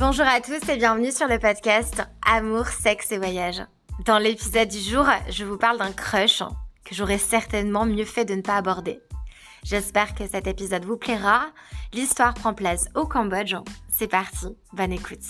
Bonjour 0.00 0.24
à 0.24 0.40
tous 0.40 0.66
et 0.70 0.78
bienvenue 0.78 1.12
sur 1.12 1.28
le 1.28 1.38
podcast 1.38 2.02
Amour, 2.26 2.68
sexe 2.68 3.12
et 3.12 3.18
voyage. 3.18 3.60
Dans 4.06 4.16
l'épisode 4.16 4.68
du 4.68 4.78
jour, 4.78 5.04
je 5.28 5.44
vous 5.44 5.58
parle 5.58 5.76
d'un 5.76 5.92
crush 5.92 6.42
que 6.86 6.94
j'aurais 6.94 7.18
certainement 7.18 7.84
mieux 7.84 8.06
fait 8.06 8.24
de 8.24 8.34
ne 8.34 8.40
pas 8.40 8.56
aborder. 8.56 9.02
J'espère 9.62 10.14
que 10.14 10.26
cet 10.26 10.46
épisode 10.46 10.86
vous 10.86 10.96
plaira. 10.96 11.50
L'histoire 11.92 12.32
prend 12.32 12.54
place 12.54 12.86
au 12.94 13.06
Cambodge. 13.06 13.56
C'est 13.90 14.08
parti, 14.08 14.46
bonne 14.72 14.92
écoute. 14.92 15.20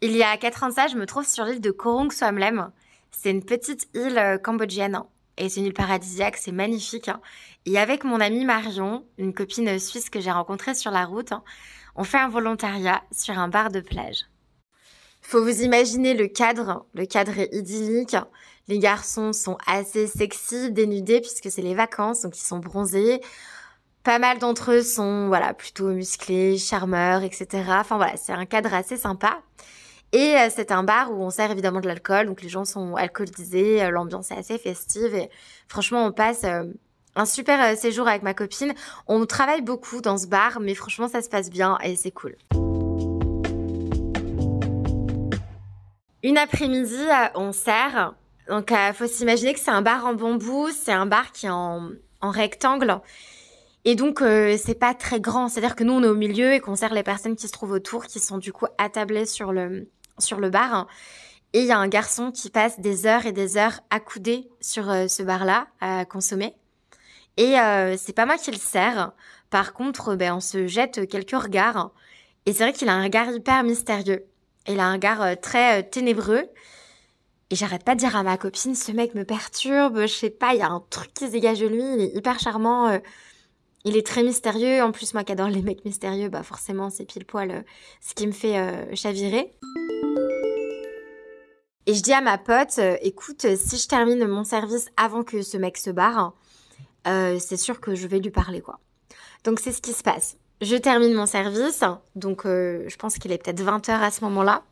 Il 0.00 0.16
y 0.16 0.24
a 0.24 0.36
4 0.36 0.64
ans 0.64 0.70
ça, 0.72 0.88
je 0.88 0.96
me 0.96 1.06
trouve 1.06 1.24
sur 1.24 1.44
l'île 1.44 1.60
de 1.60 1.70
Korong 1.70 2.10
Swamlem. 2.10 2.72
C'est 3.12 3.30
une 3.30 3.44
petite 3.44 3.88
île 3.94 4.18
euh, 4.18 4.38
cambodgienne 4.38 5.00
et 5.40 5.48
c'est 5.48 5.60
une 5.60 5.66
île 5.66 5.74
paradisiaque, 5.74 6.36
c'est 6.36 6.52
magnifique. 6.52 7.08
Hein. 7.08 7.20
Et 7.66 7.78
avec 7.78 8.04
mon 8.04 8.20
amie 8.20 8.44
Marion, 8.44 9.04
une 9.18 9.34
copine 9.34 9.78
suisse 9.78 10.10
que 10.10 10.20
j'ai 10.20 10.30
rencontrée 10.30 10.74
sur 10.74 10.90
la 10.90 11.04
route, 11.04 11.32
hein, 11.32 11.42
on 11.96 12.04
fait 12.04 12.18
un 12.18 12.28
volontariat 12.28 13.02
sur 13.10 13.38
un 13.38 13.48
bar 13.48 13.70
de 13.70 13.80
plage. 13.80 14.26
Faut 15.22 15.42
vous 15.42 15.62
imaginer 15.62 16.14
le 16.14 16.28
cadre, 16.28 16.86
le 16.94 17.06
cadre 17.06 17.38
est 17.38 17.54
idyllique. 17.54 18.16
Les 18.68 18.78
garçons 18.78 19.32
sont 19.32 19.58
assez 19.66 20.06
sexy, 20.06 20.70
dénudés 20.72 21.20
puisque 21.20 21.50
c'est 21.50 21.62
les 21.62 21.74
vacances, 21.74 22.22
donc 22.22 22.36
ils 22.36 22.44
sont 22.44 22.58
bronzés. 22.58 23.20
Pas 24.02 24.18
mal 24.18 24.38
d'entre 24.38 24.72
eux 24.72 24.82
sont 24.82 25.28
voilà 25.28 25.52
plutôt 25.52 25.88
musclés, 25.88 26.56
charmeurs, 26.56 27.22
etc. 27.22 27.46
Enfin 27.68 27.96
voilà, 27.96 28.16
c'est 28.16 28.32
un 28.32 28.46
cadre 28.46 28.72
assez 28.72 28.96
sympa. 28.96 29.42
Et 30.12 30.36
euh, 30.36 30.48
c'est 30.50 30.72
un 30.72 30.82
bar 30.82 31.12
où 31.12 31.22
on 31.22 31.30
sert 31.30 31.52
évidemment 31.52 31.80
de 31.80 31.86
l'alcool, 31.86 32.26
donc 32.26 32.42
les 32.42 32.48
gens 32.48 32.64
sont 32.64 32.96
alcoolisés, 32.96 33.84
euh, 33.84 33.90
l'ambiance 33.90 34.32
est 34.32 34.36
assez 34.36 34.58
festive 34.58 35.14
et 35.14 35.30
franchement 35.68 36.04
on 36.04 36.10
passe 36.10 36.42
euh, 36.42 36.64
un 37.14 37.24
super 37.24 37.76
séjour 37.76 38.08
avec 38.08 38.24
ma 38.24 38.34
copine. 38.34 38.74
On 39.06 39.24
travaille 39.24 39.62
beaucoup 39.62 40.00
dans 40.00 40.18
ce 40.18 40.26
bar, 40.26 40.58
mais 40.60 40.74
franchement 40.74 41.06
ça 41.06 41.22
se 41.22 41.28
passe 41.28 41.48
bien 41.48 41.78
et 41.84 41.94
c'est 41.94 42.10
cool. 42.10 42.34
Une 46.22 46.38
après-midi, 46.38 47.06
on 47.36 47.52
sert. 47.52 48.14
Donc 48.48 48.72
faut 48.94 49.06
s'imaginer 49.06 49.54
que 49.54 49.60
c'est 49.60 49.70
un 49.70 49.82
bar 49.82 50.06
en 50.06 50.14
bambou, 50.14 50.70
c'est 50.70 50.92
un 50.92 51.06
bar 51.06 51.30
qui 51.30 51.46
est 51.46 51.50
en, 51.50 51.90
rectangle. 52.20 53.00
Et 53.84 53.94
donc, 53.94 54.18
c'est 54.20 54.78
pas 54.78 54.92
très 54.92 55.20
grand. 55.20 55.48
C'est-à-dire 55.48 55.74
que 55.74 55.84
nous, 55.84 55.94
on 55.94 56.02
est 56.02 56.08
au 56.08 56.14
milieu 56.14 56.52
et 56.52 56.60
qu'on 56.60 56.76
sert 56.76 56.92
les 56.92 57.02
personnes 57.02 57.34
qui 57.34 57.46
se 57.46 57.52
trouvent 57.52 57.72
autour, 57.72 58.04
qui 58.04 58.18
sont 58.18 58.36
du 58.36 58.52
coup 58.52 58.66
attablées 58.76 59.24
sur 59.24 59.52
le, 59.52 59.88
sur 60.20 60.38
le 60.38 60.50
bar. 60.50 60.86
Et 61.52 61.60
il 61.60 61.66
y 61.66 61.72
a 61.72 61.78
un 61.78 61.88
garçon 61.88 62.30
qui 62.30 62.48
passe 62.48 62.78
des 62.78 63.06
heures 63.06 63.26
et 63.26 63.32
des 63.32 63.56
heures 63.56 63.80
accoudé 63.90 64.48
sur 64.60 64.88
euh, 64.88 65.08
ce 65.08 65.22
bar-là 65.22 65.66
à 65.80 66.04
consommer. 66.04 66.54
Et 67.36 67.58
euh, 67.58 67.96
c'est 67.96 68.12
pas 68.12 68.26
moi 68.26 68.38
qui 68.38 68.50
le 68.50 68.56
sert. 68.56 69.12
Par 69.50 69.72
contre, 69.72 70.14
ben, 70.14 70.34
on 70.34 70.40
se 70.40 70.68
jette 70.68 71.08
quelques 71.08 71.30
regards. 71.42 71.90
Et 72.46 72.52
c'est 72.52 72.62
vrai 72.62 72.72
qu'il 72.72 72.88
a 72.88 72.94
un 72.94 73.02
regard 73.02 73.30
hyper 73.32 73.64
mystérieux. 73.64 74.24
Il 74.68 74.78
a 74.78 74.86
un 74.86 74.92
regard 74.92 75.22
euh, 75.22 75.34
très 75.40 75.82
ténébreux. 75.82 76.48
Et 77.52 77.56
j'arrête 77.56 77.82
pas 77.82 77.96
de 77.96 78.00
dire 78.00 78.14
à 78.14 78.22
ma 78.22 78.36
copine, 78.36 78.76
ce 78.76 78.92
mec 78.92 79.16
me 79.16 79.24
perturbe, 79.24 80.02
je 80.02 80.06
sais 80.06 80.30
pas, 80.30 80.54
il 80.54 80.60
y 80.60 80.62
a 80.62 80.68
un 80.68 80.84
truc 80.88 81.12
qui 81.12 81.26
se 81.26 81.32
dégage 81.32 81.58
de 81.58 81.66
lui, 81.66 81.82
il 81.82 82.00
est 82.00 82.16
hyper 82.16 82.38
charmant, 82.38 82.96
il 83.84 83.96
est 83.96 84.06
très 84.06 84.22
mystérieux. 84.22 84.82
En 84.82 84.92
plus, 84.92 85.14
moi 85.14 85.24
qui 85.24 85.32
adore 85.32 85.48
les 85.48 85.62
mecs 85.62 85.84
mystérieux, 85.84 86.28
bah 86.28 86.42
forcément, 86.42 86.90
c'est 86.90 87.04
pile 87.04 87.24
poil 87.24 87.64
ce 88.00 88.14
qui 88.14 88.26
me 88.26 88.32
fait 88.32 88.94
chavirer. 88.94 89.52
Et 91.90 91.94
je 91.94 92.02
dis 92.02 92.12
à 92.12 92.20
ma 92.20 92.38
pote, 92.38 92.78
euh, 92.78 92.96
écoute, 93.02 93.46
si 93.56 93.76
je 93.76 93.88
termine 93.88 94.24
mon 94.26 94.44
service 94.44 94.90
avant 94.96 95.24
que 95.24 95.42
ce 95.42 95.56
mec 95.56 95.76
se 95.76 95.90
barre, 95.90 96.34
euh, 97.08 97.38
c'est 97.40 97.56
sûr 97.56 97.80
que 97.80 97.96
je 97.96 98.06
vais 98.06 98.20
lui 98.20 98.30
parler, 98.30 98.60
quoi. 98.60 98.78
Donc 99.42 99.58
c'est 99.58 99.72
ce 99.72 99.82
qui 99.82 99.92
se 99.92 100.04
passe. 100.04 100.36
Je 100.60 100.76
termine 100.76 101.14
mon 101.14 101.26
service, 101.26 101.82
donc 102.14 102.46
euh, 102.46 102.84
je 102.86 102.96
pense 102.96 103.16
qu'il 103.18 103.32
est 103.32 103.38
peut-être 103.38 103.60
20h 103.60 103.90
à 103.90 104.12
ce 104.12 104.22
moment-là. 104.24 104.62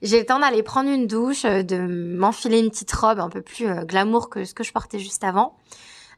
J'ai 0.00 0.20
le 0.20 0.24
temps 0.24 0.38
d'aller 0.38 0.62
prendre 0.62 0.88
une 0.88 1.06
douche, 1.06 1.42
de 1.42 2.16
m'enfiler 2.16 2.60
une 2.60 2.70
petite 2.70 2.92
robe 2.92 3.18
un 3.18 3.28
peu 3.28 3.42
plus 3.42 3.66
glamour 3.84 4.30
que 4.30 4.46
ce 4.46 4.54
que 4.54 4.64
je 4.64 4.72
portais 4.72 4.98
juste 4.98 5.22
avant. 5.22 5.58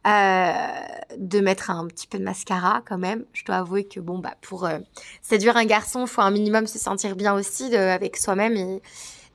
De 0.07 1.41
mettre 1.41 1.71
un 1.71 1.87
petit 1.89 2.07
peu 2.07 2.19
de 2.19 2.25
mascara 2.25 2.83
quand 2.87 2.99
même. 2.99 3.25
Je 3.33 3.45
dois 3.45 3.57
avouer 3.57 3.85
que 3.85 4.01
bon 4.01 4.19
bah 4.19 4.35
pour 4.41 4.69
séduire 5.21 5.57
un 5.57 5.65
garçon, 5.65 6.03
il 6.03 6.09
faut 6.09 6.21
un 6.21 6.31
minimum 6.31 6.67
se 6.67 6.79
sentir 6.79 7.17
bien 7.17 7.35
aussi 7.35 7.75
avec 7.75 8.17
soi-même 8.17 8.81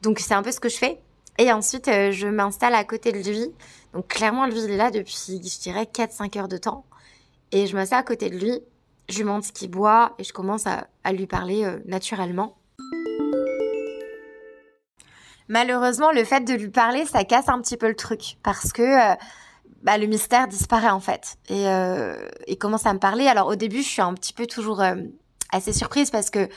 donc 0.01 0.19
c'est 0.19 0.33
un 0.33 0.43
peu 0.43 0.51
ce 0.51 0.59
que 0.59 0.69
je 0.69 0.77
fais. 0.77 0.99
Et 1.37 1.51
ensuite, 1.51 1.87
euh, 1.87 2.11
je 2.11 2.27
m'installe 2.27 2.75
à 2.75 2.83
côté 2.83 3.11
de 3.11 3.17
lui. 3.17 3.51
Donc 3.93 4.07
clairement, 4.07 4.45
lui, 4.45 4.59
il 4.59 4.71
est 4.71 4.77
là 4.77 4.91
depuis, 4.91 5.41
je 5.43 5.59
dirais, 5.59 5.83
4-5 5.83 6.37
heures 6.37 6.47
de 6.47 6.57
temps. 6.57 6.85
Et 7.51 7.67
je 7.67 7.75
m'installe 7.75 7.99
à 7.99 8.03
côté 8.03 8.29
de 8.29 8.37
lui, 8.37 8.59
je 9.09 9.17
lui 9.17 9.23
montre 9.23 9.47
ce 9.47 9.51
qu'il 9.51 9.69
boit 9.69 10.13
et 10.17 10.23
je 10.23 10.33
commence 10.33 10.65
à, 10.67 10.87
lui 11.11 11.27
parler 11.27 11.65
euh, 11.65 11.79
naturellement. 11.85 12.57
Malheureusement, 15.49 16.11
le 16.11 16.23
fait 16.23 16.41
de 16.41 16.53
lui 16.53 16.69
parler, 16.69 17.05
ça 17.05 17.25
casse 17.25 17.49
un 17.49 17.59
petit 17.59 17.75
peu 17.75 17.89
le 17.89 17.95
truc 17.95 18.37
parce 18.41 18.71
que 18.71 18.81
euh, 18.81 19.15
bah, 19.83 19.97
le 19.97 20.07
mystère 20.07 20.47
disparaît 20.47 20.89
en 20.89 20.99
fait. 20.99 21.37
Et 21.49 21.65
il 22.47 22.57
commence 22.57 22.85
à 22.85 22.93
me 22.93 22.99
parler. 22.99 23.27
Alors 23.27 23.47
au 23.47 23.55
début, 23.55 23.81
je 23.81 23.87
suis 23.87 24.01
un 24.01 24.13
petit 24.13 24.33
peu 24.33 24.47
toujours 24.47 24.81
assez 25.51 25.73
surprise 25.73 26.09
parce 26.09 26.29
que 26.29 26.49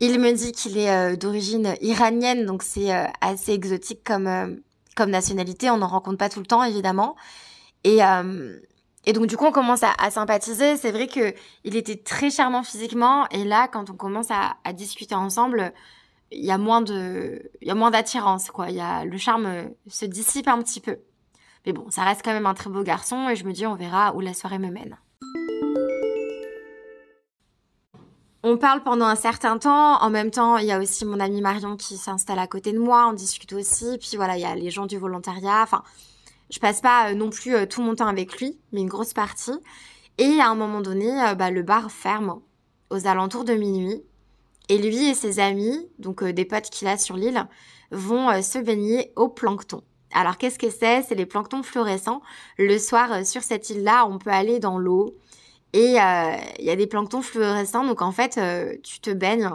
il 0.00 0.18
me 0.18 0.32
dit 0.32 0.52
qu'il 0.52 0.78
est 0.78 0.90
euh, 0.90 1.14
d'origine 1.14 1.74
iranienne, 1.82 2.46
donc 2.46 2.62
c'est 2.62 2.94
euh, 2.94 3.04
assez 3.20 3.52
exotique 3.52 4.02
comme, 4.02 4.26
euh, 4.26 4.56
comme 4.96 5.10
nationalité. 5.10 5.68
On 5.68 5.76
n'en 5.76 5.88
rencontre 5.88 6.16
pas 6.16 6.30
tout 6.30 6.40
le 6.40 6.46
temps, 6.46 6.64
évidemment. 6.64 7.16
Et, 7.84 8.00
et 9.06 9.12
donc, 9.14 9.26
du 9.26 9.38
coup, 9.38 9.46
on 9.46 9.52
commence 9.52 9.82
à, 9.82 9.92
à 9.98 10.10
sympathiser. 10.10 10.76
C'est 10.76 10.90
vrai 10.90 11.06
que 11.06 11.32
il 11.64 11.76
était 11.76 11.96
très 11.96 12.30
charmant 12.30 12.62
physiquement. 12.62 13.26
Et 13.30 13.44
là, 13.44 13.68
quand 13.68 13.88
on 13.88 13.94
commence 13.94 14.30
à, 14.30 14.56
à 14.64 14.74
discuter 14.74 15.14
ensemble, 15.14 15.72
il 16.30 16.44
y 16.44 16.50
a 16.50 16.58
moins 16.58 16.82
de, 16.82 17.50
il 17.62 17.68
y 17.68 17.70
a 17.70 17.74
moins 17.74 17.90
d'attirance, 17.90 18.50
quoi. 18.50 18.68
Il 18.68 18.76
y 18.76 18.80
a, 18.80 19.06
le 19.06 19.16
charme 19.16 19.70
se 19.86 20.04
dissipe 20.04 20.48
un 20.48 20.58
petit 20.62 20.80
peu. 20.80 20.98
Mais 21.66 21.72
bon, 21.72 21.90
ça 21.90 22.04
reste 22.04 22.22
quand 22.24 22.32
même 22.32 22.46
un 22.46 22.54
très 22.54 22.70
beau 22.70 22.82
garçon. 22.82 23.28
Et 23.28 23.36
je 23.36 23.44
me 23.44 23.52
dis, 23.52 23.66
on 23.66 23.74
verra 23.74 24.14
où 24.14 24.20
la 24.20 24.34
soirée 24.34 24.58
me 24.58 24.70
mène. 24.70 24.96
On 28.42 28.56
parle 28.56 28.82
pendant 28.82 29.04
un 29.04 29.16
certain 29.16 29.58
temps. 29.58 30.00
En 30.00 30.08
même 30.08 30.30
temps, 30.30 30.56
il 30.56 30.66
y 30.66 30.72
a 30.72 30.78
aussi 30.78 31.04
mon 31.04 31.20
amie 31.20 31.42
Marion 31.42 31.76
qui 31.76 31.98
s'installe 31.98 32.38
à 32.38 32.46
côté 32.46 32.72
de 32.72 32.78
moi. 32.78 33.06
On 33.08 33.12
discute 33.12 33.52
aussi. 33.52 33.98
Puis 33.98 34.16
voilà, 34.16 34.38
il 34.38 34.40
y 34.40 34.46
a 34.46 34.54
les 34.54 34.70
gens 34.70 34.86
du 34.86 34.96
volontariat. 34.96 35.62
Enfin, 35.62 35.82
je 36.50 36.58
passe 36.58 36.80
pas 36.80 37.10
euh, 37.10 37.14
non 37.14 37.28
plus 37.28 37.54
euh, 37.54 37.66
tout 37.66 37.82
mon 37.82 37.94
temps 37.94 38.06
avec 38.06 38.38
lui, 38.38 38.58
mais 38.72 38.80
une 38.80 38.88
grosse 38.88 39.12
partie. 39.12 39.58
Et 40.16 40.40
à 40.40 40.48
un 40.48 40.54
moment 40.54 40.80
donné, 40.80 41.22
euh, 41.22 41.34
bah, 41.34 41.50
le 41.50 41.62
bar 41.62 41.90
ferme 41.90 42.40
aux 42.88 43.06
alentours 43.06 43.44
de 43.44 43.54
minuit. 43.54 44.02
Et 44.70 44.78
lui 44.78 45.08
et 45.08 45.14
ses 45.14 45.38
amis, 45.38 45.88
donc 45.98 46.24
des 46.24 46.44
potes 46.44 46.70
qu'il 46.70 46.88
a 46.88 46.96
sur 46.96 47.16
l'île, 47.16 47.46
vont 47.90 48.40
se 48.40 48.58
baigner 48.58 49.12
au 49.16 49.28
plancton. 49.28 49.82
Alors 50.12 50.38
qu'est-ce 50.38 50.58
que 50.58 50.70
c'est? 50.70 51.02
C'est 51.02 51.14
les 51.14 51.26
planctons 51.26 51.62
fluorescents. 51.62 52.20
Le 52.58 52.78
soir, 52.78 53.24
sur 53.24 53.42
cette 53.42 53.70
île-là, 53.70 54.06
on 54.06 54.18
peut 54.18 54.30
aller 54.30 54.58
dans 54.58 54.78
l'eau 54.78 55.16
et 55.72 56.00
euh, 56.00 56.36
il 56.58 56.64
y 56.64 56.70
a 56.70 56.76
des 56.76 56.86
planctons 56.86 57.22
fluorescents, 57.22 57.84
donc 57.84 58.02
en 58.02 58.12
fait, 58.12 58.38
euh, 58.38 58.74
tu 58.82 59.00
te 59.00 59.10
baignes. 59.10 59.50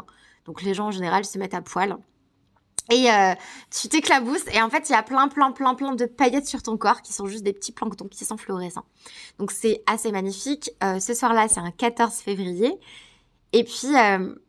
Donc 0.45 0.61
les 0.61 0.73
gens 0.73 0.87
en 0.87 0.91
général 0.91 1.25
se 1.25 1.37
mettent 1.37 1.53
à 1.53 1.61
poil. 1.61 1.97
Et 2.91 3.11
euh, 3.11 3.33
tu 3.71 3.89
t'éclabousses 3.89 4.45
et 4.53 4.61
en 4.61 4.69
fait 4.69 4.89
il 4.89 4.91
y 4.91 4.95
a 4.95 5.01
plein 5.01 5.27
plein 5.27 5.51
plein 5.51 5.73
plein 5.73 5.95
de 5.95 6.05
paillettes 6.05 6.45
sur 6.45 6.61
ton 6.61 6.77
corps 6.77 7.01
qui 7.01 7.13
sont 7.13 7.25
juste 7.25 7.43
des 7.43 7.51
petits 7.51 7.71
planctons 7.71 8.07
qui 8.07 8.25
sont 8.25 8.37
fluorescents. 8.37 8.85
Donc 9.39 9.51
c'est 9.51 9.81
assez 9.87 10.11
magnifique. 10.11 10.69
ce 10.81 11.13
soir-là 11.15 11.47
c'est 11.47 11.61
un 11.61 11.71
14 11.71 12.13
février 12.17 12.79
et 13.55 13.63
puis 13.63 13.87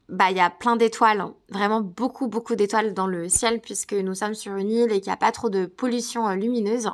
bah 0.08 0.30
il 0.30 0.36
y 0.36 0.40
a 0.40 0.50
plein 0.50 0.76
d'étoiles, 0.76 1.20
hein. 1.20 1.34
vraiment 1.48 1.80
beaucoup 1.80 2.28
beaucoup 2.28 2.54
d'étoiles 2.54 2.94
dans 2.94 3.06
le 3.06 3.28
ciel 3.28 3.60
puisque 3.60 3.94
nous 3.94 4.14
sommes 4.14 4.34
sur 4.34 4.54
une 4.56 4.70
île 4.70 4.92
et 4.92 5.00
qu'il 5.00 5.10
n'y 5.10 5.14
a 5.14 5.16
pas 5.16 5.32
trop 5.32 5.50
de 5.50 5.66
pollution 5.66 6.28
lumineuse. 6.30 6.90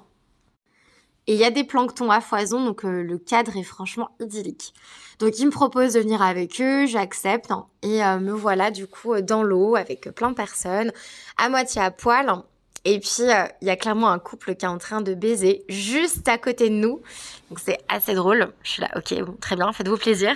Et 1.28 1.34
il 1.34 1.38
y 1.38 1.44
a 1.44 1.50
des 1.50 1.62
planctons 1.62 2.10
à 2.10 2.20
foison, 2.20 2.64
donc 2.64 2.84
euh, 2.84 3.02
le 3.02 3.16
cadre 3.16 3.56
est 3.56 3.62
franchement 3.62 4.10
idyllique. 4.18 4.74
Donc 5.20 5.38
ils 5.38 5.46
me 5.46 5.52
proposent 5.52 5.92
de 5.92 6.00
venir 6.00 6.20
avec 6.20 6.60
eux, 6.60 6.86
j'accepte. 6.86 7.52
Hein. 7.52 7.66
et 7.82 8.04
euh, 8.04 8.18
me 8.18 8.32
voilà 8.32 8.72
du 8.72 8.88
coup 8.88 9.14
euh, 9.14 9.22
dans 9.22 9.44
l'eau 9.44 9.76
avec 9.76 10.10
plein 10.10 10.30
de 10.30 10.34
personnes, 10.34 10.92
à 11.36 11.48
moitié 11.48 11.80
à 11.80 11.90
poil. 11.92 12.42
Et 12.84 12.98
puis 12.98 13.20
il 13.20 13.66
y 13.66 13.70
a 13.70 13.76
clairement 13.76 14.08
un 14.08 14.18
couple 14.18 14.56
qui 14.56 14.64
est 14.64 14.68
en 14.68 14.78
train 14.78 15.00
de 15.00 15.14
baiser 15.14 15.64
juste 15.68 16.28
à 16.28 16.38
côté 16.38 16.68
de 16.68 16.74
nous. 16.74 17.00
Donc 17.48 17.60
c'est 17.60 17.78
assez 17.88 18.14
drôle. 18.14 18.52
Je 18.64 18.70
suis 18.70 18.82
là, 18.82 18.90
ok, 18.96 19.14
très 19.40 19.54
bien, 19.54 19.72
faites-vous 19.72 19.98
plaisir. 19.98 20.34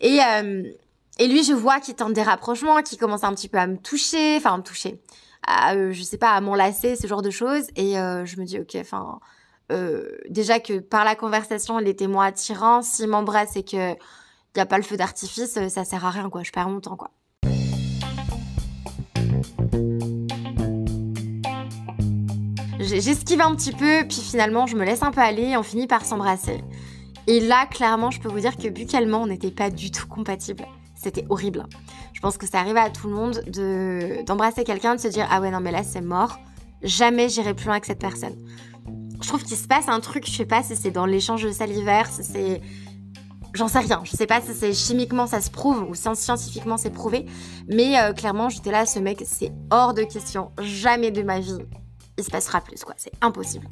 Et, 0.00 0.18
et 1.18 1.28
lui, 1.28 1.42
je 1.42 1.52
vois 1.52 1.80
qu'il 1.80 1.94
tente 1.94 2.12
des 2.12 2.22
rapprochements, 2.22 2.82
qu'il 2.82 2.98
commence 2.98 3.24
un 3.24 3.34
petit 3.34 3.48
peu 3.48 3.58
à 3.58 3.66
me 3.66 3.76
toucher, 3.76 4.36
enfin 4.36 4.54
à 4.54 4.58
me 4.58 4.62
toucher, 4.62 5.00
à, 5.46 5.90
je 5.92 6.02
sais 6.02 6.18
pas, 6.18 6.30
à 6.30 6.40
m'enlacer, 6.40 6.96
ce 6.96 7.06
genre 7.06 7.22
de 7.22 7.30
choses. 7.30 7.64
Et 7.76 7.94
je 7.94 8.40
me 8.40 8.44
dis, 8.44 8.58
ok, 8.58 8.76
enfin 8.80 9.20
euh, 9.70 10.16
déjà 10.30 10.60
que 10.60 10.78
par 10.78 11.04
la 11.04 11.14
conversation, 11.14 11.78
il 11.80 11.88
était 11.88 12.06
moins 12.06 12.26
attirant. 12.26 12.82
S'il 12.82 13.08
m'embrasse 13.08 13.56
et 13.56 13.62
que 13.62 13.94
y 14.56 14.60
a 14.60 14.66
pas 14.66 14.78
le 14.78 14.82
feu 14.82 14.96
d'artifice, 14.96 15.56
euh, 15.56 15.68
ça 15.68 15.84
sert 15.84 16.04
à 16.04 16.10
rien, 16.10 16.30
quoi. 16.30 16.42
Je 16.42 16.50
perds 16.50 16.68
mon 16.68 16.80
temps, 16.80 16.96
quoi. 16.96 17.10
J'esquive 22.80 23.42
un 23.42 23.54
petit 23.54 23.72
peu, 23.72 24.06
puis 24.08 24.20
finalement, 24.22 24.66
je 24.66 24.74
me 24.74 24.84
laisse 24.84 25.02
un 25.02 25.10
peu 25.10 25.20
aller 25.20 25.48
et 25.48 25.56
on 25.58 25.62
finit 25.62 25.86
par 25.86 26.06
s'embrasser. 26.06 26.64
Et 27.26 27.40
là, 27.40 27.66
clairement, 27.66 28.10
je 28.10 28.20
peux 28.20 28.28
vous 28.28 28.40
dire 28.40 28.56
que 28.56 28.68
buccalement, 28.68 29.22
on 29.22 29.26
n'était 29.26 29.50
pas 29.50 29.68
du 29.68 29.90
tout 29.90 30.06
compatibles. 30.06 30.64
C'était 30.98 31.24
horrible. 31.28 31.64
Je 32.12 32.20
pense 32.20 32.36
que 32.36 32.46
ça 32.46 32.58
arrive 32.58 32.76
à 32.76 32.90
tout 32.90 33.08
le 33.08 33.14
monde 33.14 33.42
de 33.46 34.24
d'embrasser 34.26 34.64
quelqu'un, 34.64 34.96
de 34.96 35.00
se 35.00 35.08
dire 35.08 35.26
ah 35.30 35.40
ouais 35.40 35.50
non 35.50 35.60
mais 35.60 35.70
là 35.70 35.82
c'est 35.84 36.00
mort. 36.00 36.38
Jamais 36.82 37.28
j'irai 37.28 37.54
plus 37.54 37.66
loin 37.66 37.74
avec 37.74 37.84
cette 37.84 38.00
personne. 38.00 38.36
Je 39.20 39.28
trouve 39.28 39.42
qu'il 39.42 39.56
se 39.56 39.66
passe 39.66 39.88
un 39.88 40.00
truc, 40.00 40.26
je 40.26 40.32
sais 40.36 40.44
pas 40.44 40.62
si 40.62 40.76
c'est 40.76 40.90
dans 40.90 41.06
l'échange 41.06 41.48
salivaire, 41.50 42.08
si 42.08 42.24
c'est 42.24 42.60
J'en 43.54 43.66
sais 43.66 43.78
rien, 43.78 44.02
je 44.04 44.10
sais 44.10 44.26
pas 44.26 44.42
si 44.42 44.52
c'est 44.54 44.74
chimiquement 44.74 45.26
ça 45.26 45.40
se 45.40 45.50
prouve 45.50 45.82
ou 45.88 45.94
si 45.94 46.02
scientifiquement 46.14 46.76
c'est 46.76 46.90
prouvé, 46.90 47.24
mais 47.66 47.98
euh, 47.98 48.12
clairement 48.12 48.50
j'étais 48.50 48.70
là, 48.70 48.84
ce 48.84 48.98
mec 48.98 49.22
c'est 49.24 49.52
hors 49.70 49.94
de 49.94 50.02
question, 50.02 50.50
jamais 50.60 51.10
de 51.10 51.22
ma 51.22 51.40
vie 51.40 51.58
il 52.18 52.24
se 52.24 52.30
passera 52.30 52.60
plus 52.60 52.84
quoi, 52.84 52.94
c'est 52.98 53.12
impossible. 53.22 53.66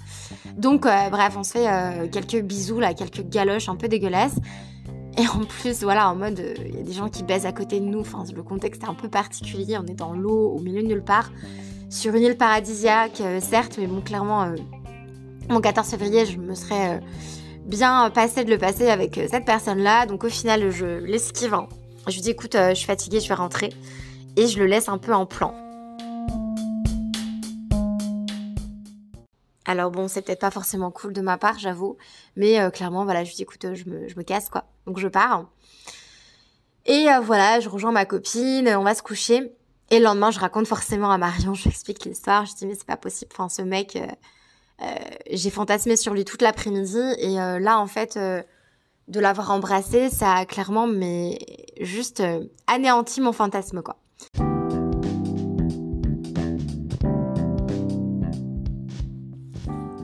Donc 0.57 0.87
euh, 0.87 1.11
bref, 1.11 1.35
on 1.37 1.43
se 1.43 1.53
fait 1.53 1.69
euh, 1.69 2.09
quelques 2.09 2.41
bisous 2.41 2.81
là, 2.81 2.95
quelques 2.95 3.29
galoches 3.29 3.69
un 3.69 3.77
peu 3.77 3.89
dégueulasses. 3.89 4.37
Et 5.19 5.27
en 5.29 5.45
plus, 5.45 5.83
voilà, 5.83 6.11
en 6.11 6.15
mode, 6.15 6.43
il 6.65 6.77
y 6.77 6.81
a 6.81 6.83
des 6.83 6.93
gens 6.93 7.09
qui 7.09 7.23
baisent 7.23 7.47
à 7.47 7.53
côté 7.53 7.81
de 7.81 7.87
nous. 7.87 8.01
Enfin, 8.01 8.25
le 8.35 8.43
contexte 8.43 8.83
est 8.83 8.89
un 8.89 8.95
peu 8.95 9.09
particulier. 9.09 9.79
On 9.79 9.87
est 9.87 9.95
dans 9.95 10.13
l'eau, 10.13 10.51
au 10.51 10.61
milieu 10.61 10.83
de 10.83 10.89
nulle 10.89 11.05
part, 11.05 11.31
sur 11.89 12.15
une 12.15 12.23
île 12.23 12.37
paradisiaque, 12.37 13.23
certes, 13.41 13.77
mais 13.79 13.87
bon, 13.87 14.03
clairement, 14.03 14.55
mon 15.49 15.61
14 15.61 15.89
février, 15.89 16.27
je 16.27 16.39
me 16.39 16.55
serais 16.55 17.01
bien 17.67 18.11
passé 18.11 18.45
de 18.45 18.51
le 18.51 18.59
passer 18.59 18.89
avec 18.89 19.19
euh, 19.19 19.27
cette 19.31 19.45
personne-là. 19.45 20.07
Donc 20.07 20.25
au 20.25 20.29
final, 20.29 20.71
je 20.71 20.87
l'esquive. 20.87 21.55
Hein. 21.55 21.69
Je 22.07 22.15
lui 22.15 22.23
dis 22.23 22.31
écoute, 22.31 22.55
euh, 22.55 22.71
je 22.71 22.75
suis 22.75 22.87
fatiguée, 22.87 23.21
je 23.21 23.29
vais 23.29 23.35
rentrer. 23.35 23.73
Et 24.37 24.47
je 24.47 24.59
le 24.59 24.67
laisse 24.67 24.89
un 24.89 24.99
peu 24.99 25.13
en 25.13 25.27
plan. 25.27 25.55
Alors 29.65 29.91
bon, 29.91 30.07
c'est 30.07 30.23
peut-être 30.23 30.41
pas 30.41 30.53
forcément 30.53 30.93
cool 30.93 31.13
de 31.13 31.21
ma 31.21 31.39
part, 31.39 31.59
j'avoue. 31.59 31.97
Mais 32.37 32.61
euh, 32.61 32.71
clairement, 32.71 33.05
voilà, 33.05 33.25
je 33.25 33.31
lui 33.31 33.37
dis 33.37 33.43
écoute, 33.43 33.67
je 33.75 33.85
me 33.89 34.23
casse 34.23 34.49
quoi. 34.49 34.65
Donc 34.87 34.99
je 34.99 35.09
pars. 35.09 35.47
Et 36.87 37.07
voilà, 37.23 37.61
je 37.61 37.69
rejoins 37.69 37.93
ma 37.93 38.05
copine, 38.05 38.69
on 38.77 38.85
va 38.85 38.95
se 38.95 39.03
coucher. 39.03 39.53
Et 39.91 39.99
le 39.99 40.05
lendemain, 40.05 40.31
je 40.31 40.39
raconte 40.39 40.67
forcément 40.67 41.11
à 41.11 41.19
Marion, 41.19 41.55
je 41.55 41.65
lui 41.65 41.71
explique 41.71 42.05
l'histoire. 42.05 42.47
Je 42.47 42.55
dis 42.55 42.67
mais 42.67 42.75
c'est 42.75 42.87
pas 42.87 42.97
possible, 42.97 43.31
enfin 43.35 43.49
ce 43.49 43.63
mec... 43.63 43.99
Euh, 44.83 44.87
j'ai 45.31 45.49
fantasmé 45.49 45.97
sur 45.97 46.13
lui 46.13 46.27
toute 46.27 46.43
l'après-midi 46.43 47.01
et 47.19 47.41
euh, 47.41 47.59
là 47.59 47.79
en 47.79 47.87
fait 47.87 48.19
euh, 48.19 48.43
de 49.09 49.21
l'avoir 49.21 49.51
embrassé 49.51 50.11
ça 50.11 50.35
a 50.35 50.45
clairement 50.45 50.87
mais 50.87 51.39
juste 51.81 52.23
anéanti 52.67 53.23
mon 53.23 53.33
fantasme 53.33 53.81
quoi. 53.81 53.97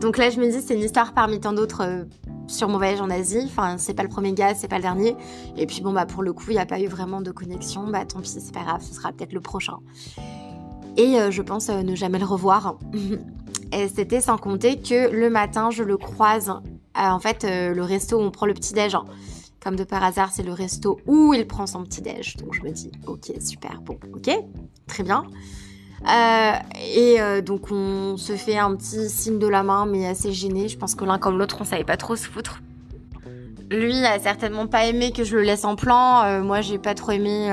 Donc 0.01 0.17
là 0.17 0.31
je 0.31 0.41
me 0.41 0.51
dis 0.51 0.63
c'est 0.67 0.73
une 0.73 0.81
histoire 0.81 1.13
parmi 1.13 1.39
tant 1.39 1.53
d'autres 1.53 2.07
sur 2.47 2.69
mon 2.69 2.79
voyage 2.79 3.01
en 3.01 3.11
Asie. 3.11 3.43
Enfin, 3.45 3.77
c'est 3.79 3.95
pas 3.95 4.03
le 4.03 4.09
premier 4.09 4.33
gars, 4.33 4.55
c'est 4.55 4.69
pas 4.69 4.77
le 4.77 4.83
dernier. 4.83 5.17
Et 5.57 5.67
puis 5.67 5.81
bon, 5.81 5.93
bah 5.93 6.07
pour 6.07 6.23
le 6.23 6.33
coup, 6.33 6.47
il 6.49 6.55
n'y 6.55 6.61
a 6.61 6.67
pas 6.67 6.81
eu 6.81 6.87
vraiment 6.87 7.21
de 7.21 7.31
connexion. 7.31 7.87
Bah 7.89 8.05
tant 8.05 8.21
pis, 8.21 8.29
c'est 8.29 8.53
pas 8.53 8.63
grave, 8.63 8.83
ce 8.83 8.95
sera 8.95 9.13
peut-être 9.13 9.33
le 9.33 9.41
prochain. 9.41 9.79
Et 10.97 11.17
je 11.31 11.43
pense 11.43 11.69
ne 11.71 11.95
jamais 11.95 12.19
le 12.19 12.27
revoir. 12.27 12.79
Et 13.73 13.89
c'était 13.89 14.21
sans 14.21 14.37
compter 14.37 14.81
que 14.81 15.11
le 15.11 15.31
matin, 15.31 15.71
je 15.71 15.83
le 15.83 15.97
croise. 15.97 16.53
en 16.95 17.19
fait, 17.21 17.45
euh, 17.45 17.75
le 17.75 17.83
resto 17.83 18.19
où 18.19 18.21
on 18.21 18.31
prend 18.31 18.47
le 18.47 18.53
petit-déj. 18.53 18.95
Hein. 18.95 19.05
Comme 19.61 19.77
de 19.77 19.85
par 19.85 20.03
hasard, 20.05 20.31
c'est 20.31 20.43
le 20.43 20.53
resto 20.53 21.01
où 21.07 21.33
il 21.33 21.47
prend 21.47 21.67
son 21.67 21.83
petit-déj. 21.85 22.37
Donc 22.37 22.53
je 22.53 22.63
me 22.63 22.71
dis, 22.71 22.93
ok, 23.07 23.33
super, 23.41 23.81
bon, 23.81 23.99
ok, 24.15 24.31
très 24.87 25.03
bien. 25.03 25.25
Euh, 26.09 26.53
et 26.95 27.21
euh, 27.21 27.43
donc 27.43 27.71
on 27.71 28.17
se 28.17 28.35
fait 28.35 28.59
un 28.59 28.75
petit 28.75 29.09
signe 29.09 29.39
de 29.39 29.47
la 29.47 29.63
main, 29.63 29.87
mais 29.87 30.07
assez 30.07 30.33
gêné. 30.33 30.69
Je 30.69 30.77
pense 30.77 30.95
que 30.95 31.05
l'un 31.05 31.19
comme 31.19 31.39
l'autre, 31.39 31.59
on 31.61 31.65
savait 31.65 31.85
pas 31.85 31.97
trop 31.97 32.17
se 32.17 32.29
foutre. 32.29 32.63
Lui 33.71 34.05
a 34.05 34.19
certainement 34.19 34.67
pas 34.67 34.87
aimé 34.87 35.13
que 35.13 35.25
je 35.25 35.37
le 35.37 35.43
laisse 35.43 35.65
en 35.65 35.77
plan. 35.77 36.43
moi, 36.43 36.61
j'ai 36.61 36.79
pas 36.79 36.95
trop 36.95 37.13
aimé 37.13 37.51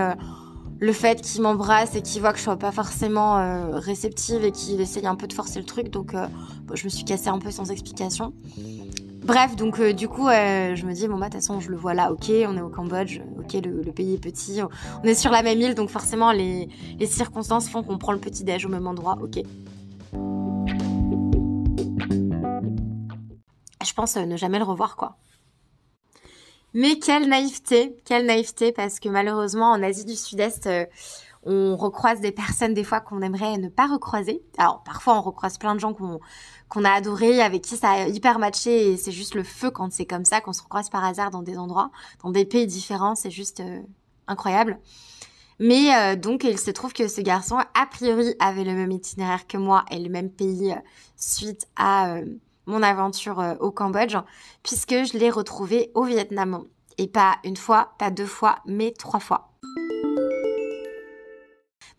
le 0.79 0.93
fait 0.93 1.21
qu'il 1.21 1.41
m'embrasse 1.41 1.95
et 1.95 2.01
qu'il 2.01 2.21
voit 2.21 2.31
que 2.31 2.39
je 2.39 2.43
sois 2.43 2.57
pas 2.57 2.71
forcément 2.71 3.37
euh, 3.37 3.79
réceptive 3.79 4.45
et 4.45 4.51
qu'il 4.51 4.79
essaye 4.79 5.05
un 5.05 5.15
peu 5.15 5.27
de 5.27 5.33
forcer 5.33 5.59
le 5.59 5.65
truc, 5.65 5.89
donc 5.89 6.13
euh, 6.13 6.25
je 6.73 6.85
me 6.85 6.89
suis 6.89 7.03
cassée 7.03 7.27
un 7.27 7.39
peu 7.39 7.51
sans 7.51 7.69
explication. 7.69 8.33
Bref, 9.23 9.55
donc 9.55 9.79
euh, 9.79 9.93
du 9.93 10.07
coup, 10.07 10.27
je 10.27 10.85
me 10.85 10.93
dis, 10.93 11.07
bon 11.07 11.17
bah 11.17 11.27
de 11.27 11.33
toute 11.33 11.41
façon, 11.41 11.59
je 11.59 11.69
le 11.69 11.77
vois 11.77 11.93
là, 11.93 12.11
ok, 12.11 12.31
on 12.47 12.57
est 12.57 12.61
au 12.61 12.69
Cambodge, 12.69 13.21
ok, 13.37 13.53
le, 13.63 13.91
pays 13.91 14.15
est 14.15 14.17
petit, 14.17 14.61
on 14.63 15.03
est 15.03 15.13
sur 15.13 15.31
la 15.31 15.43
même 15.43 15.59
île, 15.59 15.75
donc 15.75 15.89
forcément, 15.89 16.31
les, 16.31 16.69
circonstances 17.05 17.69
font 17.69 17.83
qu'on 17.83 17.97
prend 17.97 18.13
le 18.13 18.19
petit 18.19 18.43
déj 18.43 18.65
au 18.65 18.69
même 18.69 18.87
endroit, 18.87 19.17
ok. 19.21 19.41
Je 23.85 23.93
pense 23.93 24.15
ne 24.15 24.37
jamais 24.37 24.59
le 24.59 24.65
revoir, 24.65 24.95
quoi. 24.95 25.17
Mais 26.73 26.99
quelle 26.99 27.27
naïveté, 27.27 27.95
quelle 28.05 28.25
naïveté, 28.25 28.71
parce 28.71 28.99
que 28.99 29.09
malheureusement 29.09 29.71
en 29.71 29.81
Asie 29.81 30.05
du 30.05 30.15
Sud-Est, 30.15 30.67
euh, 30.67 30.85
on 31.43 31.75
recroise 31.75 32.19
des 32.21 32.31
personnes 32.31 32.73
des 32.73 32.83
fois 32.83 32.99
qu'on 32.99 33.21
aimerait 33.21 33.57
ne 33.57 33.69
pas 33.69 33.87
recroiser. 33.87 34.41
Alors 34.57 34.83
parfois 34.83 35.17
on 35.17 35.21
recroise 35.21 35.57
plein 35.57 35.75
de 35.75 35.79
gens 35.79 35.93
qu'on 35.93 36.83
a 36.85 36.91
adoré, 36.91 37.41
avec 37.41 37.63
qui 37.63 37.77
ça 37.77 37.91
a 37.91 38.07
hyper 38.07 38.39
matché 38.39 38.91
et 38.91 38.97
c'est 38.97 39.11
juste 39.11 39.35
le 39.35 39.43
feu 39.43 39.71
quand 39.71 39.91
c'est 39.91 40.05
comme 40.05 40.25
ça, 40.25 40.41
qu'on 40.41 40.53
se 40.53 40.63
recroise 40.63 40.89
par 40.89 41.03
hasard 41.03 41.31
dans 41.31 41.41
des 41.41 41.57
endroits, 41.57 41.91
dans 42.23 42.31
des 42.31 42.45
pays 42.45 42.67
différents, 42.67 43.15
c'est 43.15 43.31
juste 43.31 43.61
euh, 43.61 43.81
incroyable. 44.27 44.79
Mais 45.59 45.93
euh, 45.95 46.15
donc 46.15 46.43
il 46.43 46.57
se 46.57 46.71
trouve 46.71 46.93
que 46.93 47.07
ce 47.07 47.21
garçon, 47.21 47.57
a 47.73 47.85
priori, 47.85 48.35
avait 48.39 48.63
le 48.63 48.73
même 48.73 48.91
itinéraire 48.91 49.47
que 49.47 49.57
moi 49.57 49.85
et 49.91 49.99
le 49.99 50.09
même 50.09 50.29
pays 50.29 50.73
suite 51.17 51.67
à 51.75 52.19
mon 52.69 52.83
aventure 52.83 53.39
euh, 53.39 53.55
au 53.59 53.71
Cambodge, 53.71 54.15
puisque 54.63 55.03
je 55.03 55.17
l'ai 55.17 55.29
retrouvé 55.29 55.91
au 55.95 56.03
Vietnam. 56.03 56.65
Et 56.97 57.07
pas 57.07 57.37
une 57.43 57.57
fois, 57.57 57.93
pas 57.97 58.11
deux 58.11 58.25
fois, 58.25 58.59
mais 58.65 58.91
trois 58.91 59.19
fois. 59.19 59.48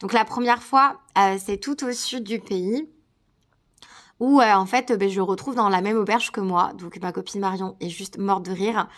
Donc 0.00 0.12
la 0.12 0.24
première 0.24 0.62
fois, 0.62 1.00
euh, 1.18 1.36
c'est 1.38 1.58
tout 1.58 1.84
au 1.84 1.92
sud 1.92 2.24
du 2.24 2.40
pays, 2.40 2.88
où 4.18 4.40
euh, 4.40 4.52
en 4.52 4.66
fait, 4.66 4.92
ben, 4.92 5.08
je 5.08 5.20
retrouve 5.20 5.54
dans 5.54 5.68
la 5.68 5.80
même 5.80 5.96
auberge 5.96 6.30
que 6.30 6.40
moi. 6.40 6.72
Donc 6.74 6.98
ma 7.00 7.12
copine 7.12 7.40
Marion 7.40 7.76
est 7.80 7.88
juste 7.88 8.18
morte 8.18 8.44
de 8.44 8.52
rire. 8.52 8.88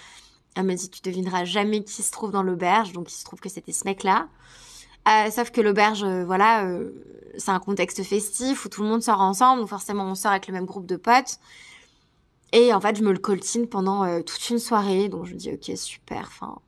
Elle 0.55 0.65
me 0.65 0.75
dit, 0.75 0.91
tu 0.91 1.01
devineras 1.03 1.45
jamais 1.45 1.83
qui 1.83 2.03
se 2.03 2.11
trouve 2.11 2.31
dans 2.31 2.43
l'auberge. 2.43 2.93
Donc 2.93 3.11
il 3.13 3.17
se 3.17 3.25
trouve 3.25 3.41
que 3.41 3.49
c'était 3.49 3.73
ce 3.73 3.85
mec-là. 3.85 4.29
sauf 5.31 5.51
que 5.51 5.61
l'auberge, 5.61 6.05
voilà, 6.05 6.69
c'est 7.39 7.51
un 7.51 7.61
contexte 7.61 8.03
festif 8.03 8.65
où 8.65 8.69
tout 8.69 8.83
le 8.83 8.89
monde 8.89 9.03
sort 9.03 9.21
ensemble, 9.21 9.61
donc 9.61 9.71
forcément 9.71 10.05
on 10.05 10.15
sort 10.15 10.33
avec 10.33 10.47
le 10.47 10.53
même 10.53 10.67
groupe 10.67 10.87
de 10.87 10.97
potes. 10.97 11.39
Et 12.53 12.73
en 12.75 12.81
fait, 12.81 12.97
je 12.97 13.03
me 13.03 13.13
le 13.13 13.19
coltine 13.19 13.67
pendant 13.67 14.05
euh, 14.05 14.21
toute 14.21 14.51
une 14.51 14.59
soirée, 14.59 15.09
donc 15.09 15.25
je 15.25 15.33
me 15.33 15.39
dis 15.39 15.51
ok 15.51 15.77
super. 15.77 16.25
Enfin, 16.27 16.59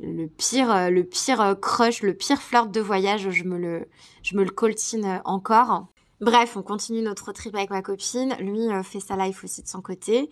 le 0.00 0.26
pire, 0.26 0.70
euh, 0.70 0.90
le 0.90 1.04
pire 1.04 1.40
euh, 1.40 1.54
crush, 1.54 2.02
le 2.02 2.14
pire 2.14 2.40
flirt 2.40 2.70
de 2.70 2.80
voyage, 2.80 3.30
je 3.30 3.44
me 3.44 3.58
le, 3.58 3.88
je 4.22 4.36
me 4.36 4.44
le 4.44 4.50
coltine 4.50 5.20
encore. 5.24 5.86
Bref, 6.20 6.56
on 6.56 6.62
continue 6.62 7.02
notre 7.02 7.32
trip 7.32 7.54
avec 7.54 7.70
ma 7.70 7.82
copine. 7.82 8.34
Lui 8.40 8.68
fait 8.84 9.00
sa 9.00 9.16
life 9.16 9.42
aussi 9.44 9.62
de 9.62 9.68
son 9.68 9.80
côté. 9.80 10.30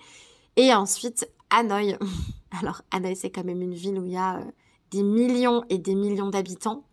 Et 0.57 0.75
ensuite, 0.75 1.31
Hanoï. 1.51 1.97
Alors, 2.61 2.83
Hanoï, 2.91 3.17
c'est 3.17 3.31
quand 3.31 3.45
même 3.45 3.63
une 3.63 3.75
ville 3.75 3.99
où 3.99 4.05
il 4.05 4.13
y 4.13 4.17
a 4.17 4.41
des 4.91 5.03
millions 5.03 5.65
et 5.69 5.79
des 5.79 5.95
millions 5.95 6.29
d'habitants 6.29 6.85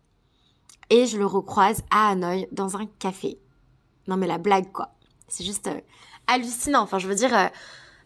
et 0.90 1.06
je 1.06 1.18
le 1.18 1.26
recroise 1.26 1.82
à 1.90 2.10
Hanoï 2.10 2.48
dans 2.52 2.76
un 2.76 2.86
café. 2.86 3.38
Non 4.06 4.16
mais 4.16 4.26
la 4.26 4.38
blague 4.38 4.70
quoi. 4.72 4.94
C'est 5.28 5.44
juste 5.44 5.66
euh, 5.66 5.80
hallucinant. 6.26 6.82
Enfin 6.82 6.98
je 6.98 7.08
veux 7.08 7.14
dire, 7.14 7.36
euh, 7.36 7.48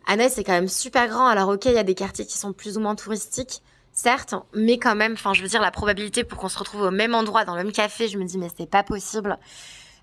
Hanoï 0.07 0.31
c'est 0.31 0.45
quand 0.45 0.53
même 0.53 0.69
super 0.69 1.09
grand. 1.09 1.27
Alors 1.27 1.49
ok, 1.51 1.67
il 1.67 1.73
y 1.73 1.79
a 1.79 1.83
des 1.83 1.95
quartiers 1.95 2.27
qui 2.27 2.39
sont 2.39 2.53
plus 2.53 2.77
ou 2.77 2.81
moins 2.81 2.95
touristiques, 2.95 3.63
certes, 4.01 4.35
mais 4.55 4.79
quand 4.79 4.97
même, 4.97 5.13
enfin 5.13 5.33
je 5.35 5.43
veux 5.43 5.49
dire 5.49 5.61
la 5.61 5.71
probabilité 5.71 6.25
pour 6.25 6.39
qu'on 6.39 6.49
se 6.49 6.59
retrouve 6.59 6.83
au 6.83 6.91
même 6.91 7.15
endroit, 7.15 7.45
dans 7.45 7.55
le 7.55 7.63
même 7.63 7.73
café, 7.73 8.09
je 8.09 8.19
me 8.19 8.25
dis 8.25 8.39
mais 8.39 8.49
c'est 8.57 8.71
pas 8.71 8.83
possible. 8.83 9.39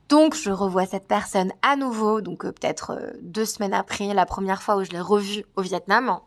Donc 0.10 0.36
je 0.36 0.52
revois 0.52 0.86
cette 0.86 1.08
personne 1.08 1.52
à 1.62 1.76
nouveau, 1.76 2.22
donc 2.22 2.46
euh, 2.46 2.52
peut-être 2.52 2.98
deux 3.22 3.46
semaines 3.46 3.74
après, 3.74 4.14
la 4.14 4.26
première 4.26 4.62
fois 4.62 4.78
où 4.78 4.84
je 4.84 4.92
l'ai 4.92 5.02
revue 5.02 5.44
au 5.56 5.62
Vietnam. 5.62 6.20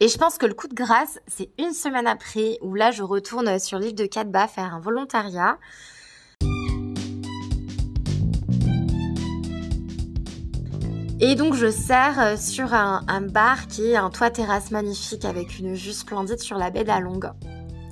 Et 0.00 0.08
je 0.08 0.16
pense 0.16 0.38
que 0.38 0.46
le 0.46 0.54
coup 0.54 0.68
de 0.68 0.74
grâce, 0.74 1.18
c'est 1.26 1.50
une 1.58 1.72
semaine 1.72 2.06
après 2.06 2.58
où 2.62 2.74
là, 2.74 2.92
je 2.92 3.02
retourne 3.02 3.58
sur 3.58 3.78
l'île 3.78 3.96
de 3.96 4.06
Katba 4.06 4.46
faire 4.46 4.72
un 4.74 4.80
volontariat. 4.80 5.58
Et 11.20 11.34
donc 11.34 11.54
je 11.54 11.68
sers 11.68 12.20
euh, 12.20 12.36
sur 12.36 12.72
un, 12.74 13.20
bar 13.22 13.66
qui 13.66 13.90
est 13.90 13.96
un 13.96 14.08
toit 14.08 14.30
terrasse 14.30 14.70
magnifique 14.70 15.24
avec 15.24 15.58
une 15.58 15.74
vue 15.74 15.92
splendide 15.92 16.38
sur 16.38 16.58
la 16.58 16.70
baie 16.70 16.84
d'Along. 16.84 17.32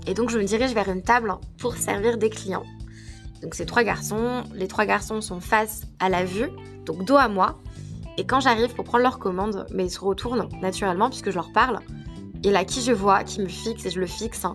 Et 0.07 0.15
donc 0.15 0.31
je 0.31 0.39
me 0.39 0.45
dirige 0.45 0.73
vers 0.75 0.89
une 0.89 1.03
table 1.03 1.35
pour 1.59 1.75
servir 1.75 2.19
des 2.19 2.31
clients. 2.31 2.63
Donc 3.43 3.57
c'est 3.57 3.67
trois 3.67 3.83
garçons, 3.83 4.45
les 4.55 4.69
trois 4.69 4.87
garçons 4.87 5.21
sont 5.21 5.41
face 5.41 5.83
à 5.99 6.09
la 6.09 6.25
vue, 6.25 6.49
donc 6.85 7.05
dos 7.05 7.17
à 7.17 7.27
moi. 7.27 7.59
Et 8.17 8.25
quand 8.25 8.39
j'arrive 8.39 8.75
pour 8.75 8.85
prendre 8.85 9.03
leur 9.03 9.19
commande, 9.19 9.67
mais 9.73 9.87
ils 9.87 9.91
se 9.91 10.01
retournent 10.01 10.49
naturellement 10.63 11.11
puisque 11.11 11.31
je 11.31 11.35
leur 11.35 11.51
parle. 11.51 11.81
Et 12.45 12.51
là, 12.51 12.65
qui 12.65 12.81
je 12.81 12.93
vois, 12.93 13.25
qui 13.25 13.41
me 13.41 13.49
fixe 13.49 13.87
et 13.87 13.91
je 13.91 13.99
le 13.99 14.07
fixe, 14.07 14.45
hein. 14.45 14.55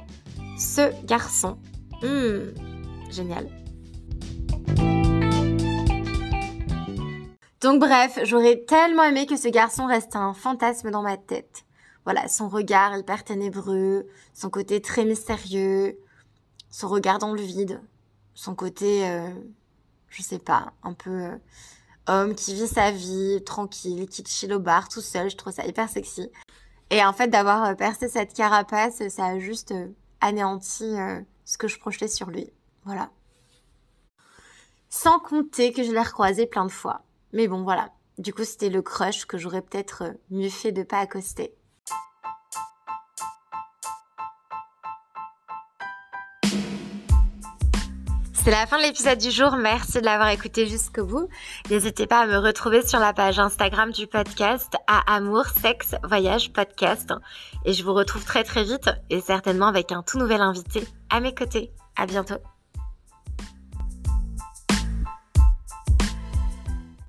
ce 0.57 0.93
garçon. 1.05 1.57
Hmm, 2.01 2.53
génial. 3.11 3.47
Donc 7.61 7.79
bref, 7.79 8.19
j'aurais 8.23 8.63
tellement 8.67 9.03
aimé 9.03 9.25
que 9.25 9.37
ce 9.37 9.47
garçon 9.47 9.85
reste 9.85 10.15
un 10.15 10.33
fantasme 10.33 10.91
dans 10.91 11.01
ma 11.03 11.17
tête. 11.17 11.63
Voilà, 12.05 12.27
son 12.27 12.49
regard 12.49 12.97
hyper 12.97 13.23
ténébreux, 13.23 14.07
son 14.33 14.49
côté 14.49 14.81
très 14.81 15.05
mystérieux. 15.05 15.97
son 16.71 16.87
regard 16.87 17.19
dans 17.19 17.33
le 17.33 17.41
vide, 17.41 17.81
son 18.33 18.55
côté, 18.55 19.05
je 20.09 20.21
sais 20.23 20.39
pas, 20.39 20.73
un 20.83 20.93
peu 20.93 21.29
homme 22.07 22.35
qui 22.35 22.53
vit 22.53 22.67
sa 22.67 22.91
vie 22.91 23.43
tranquille, 23.43 24.07
qui 24.07 24.23
chill 24.25 24.53
au 24.53 24.59
bar 24.59 24.89
tout 24.89 25.01
seul. 25.01 25.29
Je 25.29 25.35
trouve 25.35 25.53
ça 25.53 25.65
hyper 25.65 25.89
sexy. 25.89 26.29
Et 26.89 27.03
en 27.03 27.13
fait, 27.13 27.29
d'avoir 27.29 27.63
euh, 27.65 27.73
percé 27.73 28.09
cette 28.09 28.33
carapace, 28.33 29.07
ça 29.07 29.25
a 29.25 29.39
juste 29.39 29.71
euh, 29.71 29.87
anéanti 30.19 30.83
euh, 30.83 31.21
ce 31.45 31.57
que 31.57 31.69
je 31.69 31.79
projetais 31.79 32.09
sur 32.09 32.29
lui. 32.29 32.51
Voilà. 32.83 33.09
Sans 34.89 35.19
compter 35.19 35.71
que 35.71 35.83
je 35.83 35.91
l'ai 35.91 36.01
recroisé 36.01 36.45
plein 36.45 36.65
de 36.65 36.71
fois. 36.71 37.01
Mais 37.33 37.47
bon, 37.47 37.63
voilà. 37.63 37.89
Du 38.17 38.33
coup, 38.33 38.43
c'était 38.43 38.69
le 38.69 38.81
crush 38.81 39.25
que 39.25 39.37
j'aurais 39.37 39.61
peut-être 39.61 40.03
mieux 40.29 40.49
fait 40.49 40.71
de 40.71 40.83
pas 40.83 40.99
accoster. 40.99 41.55
C'est 48.43 48.49
la 48.49 48.65
fin 48.65 48.79
de 48.79 48.83
l'épisode 48.83 49.19
du 49.19 49.29
jour. 49.29 49.55
Merci 49.55 50.01
de 50.01 50.05
l'avoir 50.05 50.29
écouté 50.29 50.65
jusqu'au 50.65 51.05
bout. 51.05 51.29
N'hésitez 51.69 52.07
pas 52.07 52.21
à 52.21 52.25
me 52.25 52.37
retrouver 52.37 52.81
sur 52.81 52.99
la 52.99 53.13
page 53.13 53.37
Instagram 53.37 53.91
du 53.91 54.07
podcast 54.07 54.73
à 54.87 55.15
Amour, 55.15 55.45
Sexe, 55.45 55.93
Voyage 56.03 56.51
Podcast. 56.51 57.13
Et 57.65 57.73
je 57.73 57.83
vous 57.83 57.93
retrouve 57.93 58.25
très 58.25 58.43
très 58.43 58.63
vite 58.63 58.89
et 59.11 59.21
certainement 59.21 59.67
avec 59.67 59.91
un 59.91 60.01
tout 60.01 60.17
nouvel 60.17 60.41
invité 60.41 60.83
à 61.11 61.19
mes 61.19 61.35
côtés. 61.35 61.71
À 61.95 62.07
bientôt. 62.07 62.39